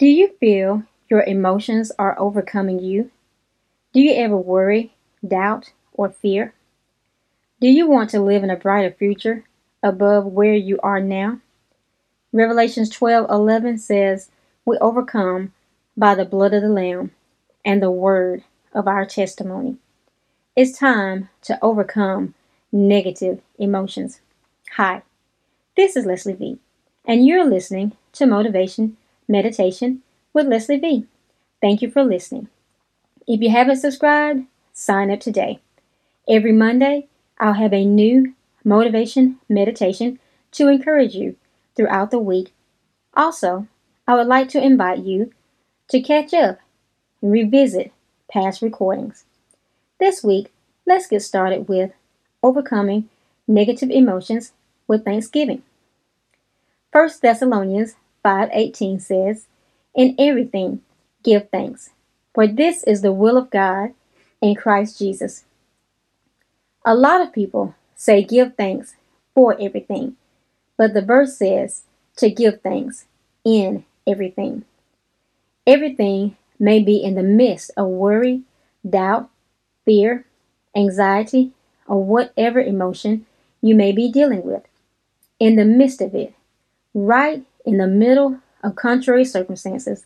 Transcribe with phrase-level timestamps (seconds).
[0.00, 3.10] Do you feel your emotions are overcoming you?
[3.92, 4.94] Do you ever worry,
[5.28, 6.54] doubt, or fear?
[7.60, 9.44] Do you want to live in a brighter future
[9.82, 11.40] above where you are now?
[12.32, 14.30] Revelations 12:11 says,
[14.64, 15.52] "We overcome
[15.98, 17.10] by the blood of the lamb
[17.62, 18.42] and the word
[18.72, 19.76] of our testimony."
[20.56, 22.32] It's time to overcome
[22.72, 24.22] negative emotions.
[24.76, 25.02] Hi,
[25.76, 26.58] this is Leslie V,
[27.04, 28.96] and you're listening to Motivation
[29.30, 30.02] Meditation
[30.32, 31.06] with Leslie V.
[31.60, 32.48] Thank you for listening.
[33.26, 35.60] If you haven't subscribed, sign up today.
[36.28, 37.06] Every Monday,
[37.38, 38.34] I'll have a new
[38.64, 40.18] motivation meditation
[40.52, 41.36] to encourage you
[41.76, 42.52] throughout the week.
[43.14, 43.68] Also,
[44.06, 45.32] I would like to invite you
[45.88, 46.58] to catch up
[47.22, 47.92] and revisit
[48.32, 49.24] past recordings.
[49.98, 50.52] This week,
[50.86, 51.92] let's get started with
[52.42, 53.08] overcoming
[53.46, 54.52] negative emotions
[54.88, 55.62] with thanksgiving.
[56.92, 59.46] 1 Thessalonians 5:18 says,
[59.94, 60.82] "In everything
[61.22, 61.90] give thanks,
[62.34, 63.94] for this is the will of God
[64.40, 65.44] in Christ Jesus."
[66.84, 68.96] A lot of people say give thanks
[69.34, 70.16] for everything,
[70.76, 71.84] but the verse says
[72.16, 73.06] to give thanks
[73.44, 74.64] in everything.
[75.66, 78.42] Everything may be in the midst of worry,
[78.88, 79.30] doubt,
[79.84, 80.24] fear,
[80.74, 81.52] anxiety,
[81.86, 83.26] or whatever emotion
[83.60, 84.62] you may be dealing with.
[85.38, 86.34] In the midst of it,
[86.94, 90.04] right in the middle of contrary circumstances,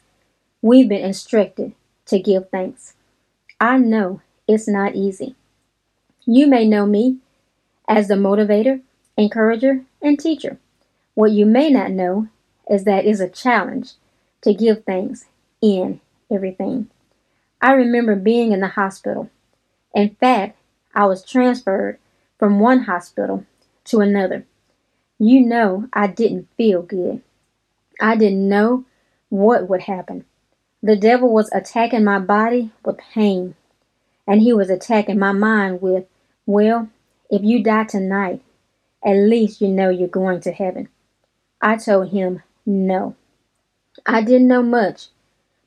[0.63, 1.73] we've been instructed
[2.07, 2.95] to give thanks.
[3.61, 5.35] I know it's not easy.
[6.27, 7.19] You may know me
[7.89, 8.81] as the motivator,
[9.17, 10.59] encourager, and teacher.
[11.15, 12.29] What you may not know
[12.69, 13.93] is that it's a challenge
[14.43, 15.27] to give thanks
[15.61, 16.89] in everything.
[17.61, 19.31] I remember being in the hospital.
[19.95, 20.59] In fact,
[20.95, 21.99] I was transferred
[22.39, 23.45] from one hospital
[23.85, 24.45] to another.
[25.19, 27.23] You know, I didn't feel good.
[28.01, 28.85] I didn't know
[29.29, 30.25] what would happen.
[30.83, 33.55] The devil was attacking my body with pain,
[34.27, 36.05] and he was attacking my mind with,
[36.47, 36.89] well,
[37.31, 38.43] if you die tonight,
[39.05, 40.89] at least you know you're going to heaven.
[41.61, 43.17] I told him no.
[44.07, 45.09] I didn't know much,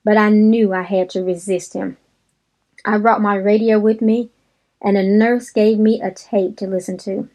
[0.04, 1.98] but I knew I had to resist him.
[2.86, 4.30] I brought my radio with me,
[4.82, 7.30] and a nurse gave me a tape to listen to.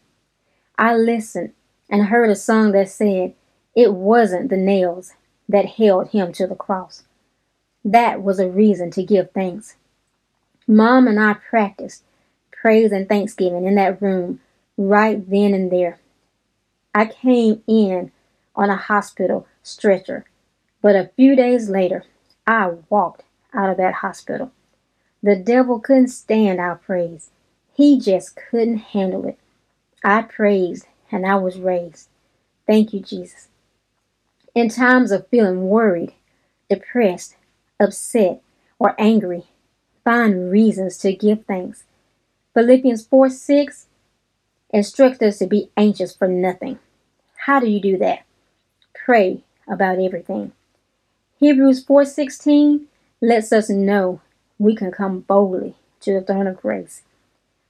[0.77, 1.53] I listened
[1.89, 3.35] and heard a song that said,
[3.75, 5.13] It wasn't the nails
[5.49, 7.03] that held him to the cross.
[7.83, 9.75] That was a reason to give thanks.
[10.67, 12.03] Mom and I practiced
[12.51, 14.39] praise and thanksgiving in that room
[14.77, 15.99] right then and there.
[16.95, 18.11] I came in
[18.55, 20.25] on a hospital stretcher,
[20.81, 22.05] but a few days later,
[22.47, 23.23] I walked
[23.53, 24.51] out of that hospital.
[25.21, 27.31] The devil couldn't stand our praise.
[27.73, 29.39] He just couldn't handle it.
[30.03, 32.09] I praised and I was raised.
[32.67, 33.47] Thank you, Jesus.
[34.55, 36.13] In times of feeling worried,
[36.69, 37.35] depressed,
[37.79, 38.41] upset,
[38.77, 39.45] or angry,
[40.03, 41.83] find reasons to give thanks.
[42.53, 43.87] Philippians 4 6
[44.71, 46.79] instructs us to be anxious for nothing.
[47.45, 48.25] How do you do that?
[48.93, 50.51] Pray about everything.
[51.39, 52.87] Hebrews 4:16
[53.21, 54.21] lets us know
[54.57, 57.01] we can come boldly to the throne of grace.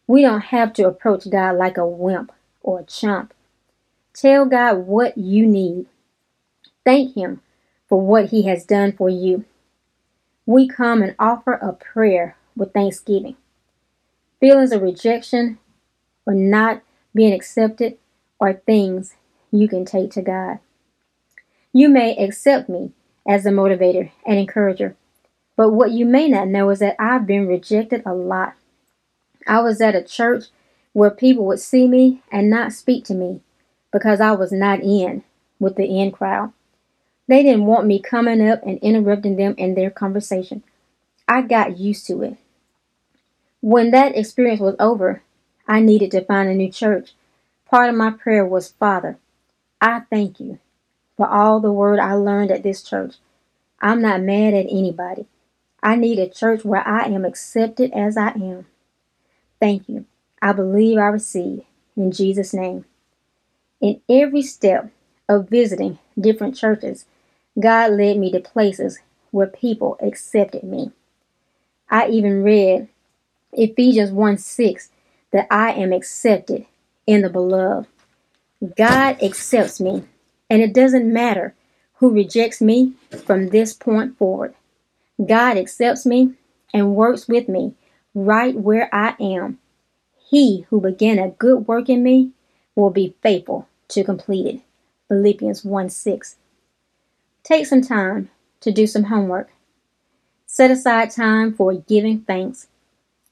[0.06, 3.34] We don't have to approach God like a wimp or a chump.
[4.14, 5.88] Tell God what you need.
[6.86, 7.42] Thank Him
[7.88, 9.46] for what He has done for you.
[10.46, 13.38] We come and offer a prayer with thanksgiving.
[14.40, 15.60] Feelings of rejection
[16.26, 16.82] or not
[17.16, 17.98] being accepted
[18.40, 19.16] are things
[19.52, 20.60] you can take to God.
[21.72, 22.92] You may accept me
[23.28, 24.96] as a motivator and encourager,
[25.56, 28.56] but what you may not know is that I've been rejected a lot.
[29.48, 30.46] I was at a church
[30.94, 33.42] where people would see me and not speak to me
[33.92, 35.24] because I was not in
[35.60, 36.52] with the in crowd.
[37.28, 40.64] They didn't want me coming up and interrupting them in their conversation.
[41.28, 42.38] I got used to it.
[43.62, 45.24] When that experience was over,
[45.68, 47.14] I needed to find a new church.
[47.70, 49.18] Part of my prayer was, Father,
[49.80, 50.60] I thank you
[51.16, 53.16] for all the word I learned at this church.
[53.80, 55.26] I'm not mad at anybody.
[55.82, 58.66] I need a church where I am accepted as I am.
[59.60, 60.06] Thank you.
[60.42, 61.64] I believe I receive
[61.96, 62.86] in Jesus' name.
[63.80, 64.92] In every step
[65.30, 67.06] of visiting different churches,
[67.60, 69.00] God led me to places
[69.32, 70.92] where people accepted me.
[71.90, 72.88] I even read
[73.52, 74.90] Ephesians 1 6,
[75.32, 76.66] that I am accepted
[77.06, 77.88] in the beloved.
[78.78, 80.04] God accepts me,
[80.50, 81.54] and it doesn't matter
[81.96, 82.94] who rejects me
[83.26, 84.56] from this point forward.
[85.24, 86.34] God accepts me
[86.74, 87.76] and works with me
[88.16, 89.60] right where I am.
[90.30, 92.32] He who began a good work in me
[92.76, 94.62] will be faithful to complete it.
[95.08, 96.36] Philippians 1 6.
[97.44, 98.30] Take some time
[98.62, 99.50] to do some homework.
[100.46, 102.68] Set aside time for giving thanks.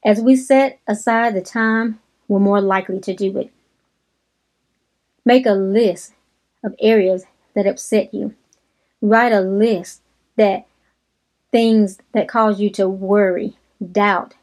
[0.04, 1.98] As we set aside the time,
[2.28, 3.50] we're more likely to do it.
[5.24, 6.12] Make a list
[6.62, 7.24] of areas
[7.54, 8.34] that upset you.
[9.00, 10.02] Write a list
[10.36, 10.66] that
[11.50, 13.56] things that cause you to worry,
[13.92, 14.34] doubt,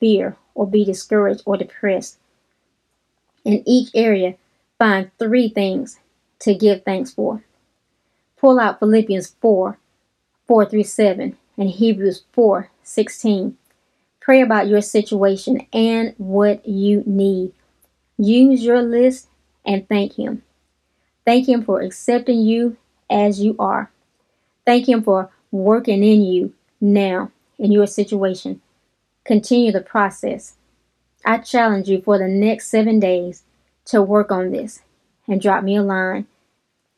[0.00, 2.18] fear, or be discouraged or depressed.
[3.44, 4.36] In each area,
[4.78, 5.98] find three things
[6.40, 7.42] to give thanks for.
[8.40, 9.78] Pull out Philippians 4
[10.46, 13.56] 4 through 7 and Hebrews 4 16.
[14.20, 17.52] Pray about your situation and what you need.
[18.16, 19.28] Use your list
[19.64, 20.42] and thank Him.
[21.24, 22.76] Thank Him for accepting you
[23.10, 23.90] as you are.
[24.64, 28.60] Thank Him for working in you now in your situation.
[29.24, 30.54] Continue the process.
[31.24, 33.42] I challenge you for the next seven days
[33.86, 34.82] to work on this
[35.26, 36.26] and drop me a line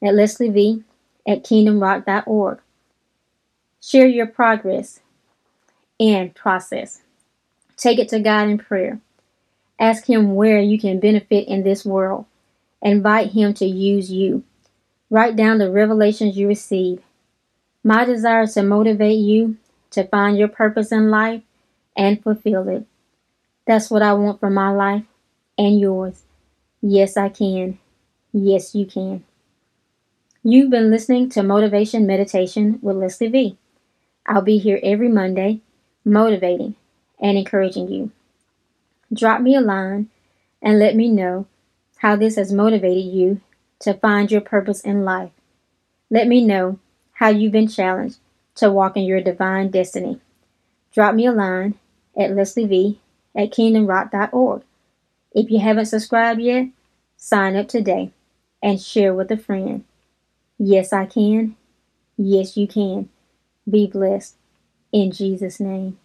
[0.02, 0.84] at Leslie V
[1.26, 2.60] at kingdomrock.org.
[3.82, 5.00] Share your progress
[5.98, 7.02] and process.
[7.76, 9.00] Take it to God in prayer.
[9.78, 12.26] Ask Him where you can benefit in this world.
[12.82, 14.44] Invite Him to use you.
[15.08, 17.02] Write down the revelations you receive.
[17.82, 19.56] My desire is to motivate you
[19.90, 21.42] to find your purpose in life
[21.96, 22.86] and fulfill it.
[23.66, 25.04] That's what I want for my life
[25.56, 26.22] and yours.
[26.82, 27.78] Yes, I can.
[28.32, 29.24] Yes, you can.
[30.42, 33.58] You've been listening to Motivation Meditation with Leslie V.
[34.24, 35.60] I'll be here every Monday,
[36.02, 36.76] motivating
[37.20, 38.10] and encouraging you.
[39.12, 40.08] Drop me a line
[40.62, 41.46] and let me know
[41.98, 43.42] how this has motivated you
[43.80, 45.32] to find your purpose in life.
[46.08, 46.78] Let me know
[47.12, 48.16] how you've been challenged
[48.54, 50.20] to walk in your divine destiny.
[50.94, 51.74] Drop me a line
[52.18, 52.98] at Leslie V
[53.36, 54.62] at kingdomrock.org.
[55.32, 56.68] If you haven't subscribed yet,
[57.18, 58.12] sign up today
[58.62, 59.84] and share with a friend.
[60.60, 61.56] Yes, I can.
[62.18, 63.10] Yes, you can.
[63.70, 64.36] Be blessed.
[64.92, 65.98] In Jesus' name.